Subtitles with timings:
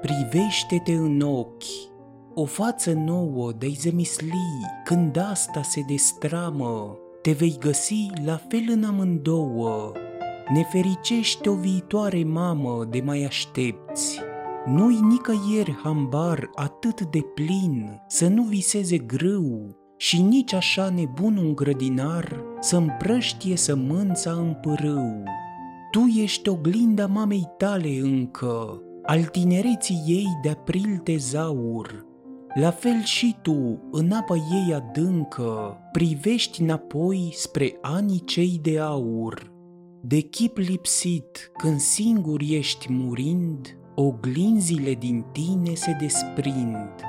[0.00, 1.64] privește-te în ochi,
[2.34, 4.32] o față nouă de-ai zemisli,
[4.84, 9.92] când asta se destramă, te vei găsi la fel în amândouă.
[10.48, 14.20] Nefericește o viitoare mamă de mai aștepți.
[14.66, 21.54] Nu-i nicăieri hambar atât de plin să nu viseze grâu și nici așa nebun un
[21.54, 25.22] grădinar să împrăștie sămânța în pârâu.
[25.90, 32.06] Tu ești oglinda mamei tale încă, al tinereții ei de april tezaur.
[32.54, 39.52] La fel și tu, în apa ei adâncă, privești înapoi spre anii cei de aur.
[40.02, 47.07] De chip lipsit, când singur ești murind, oglinzile din tine se desprind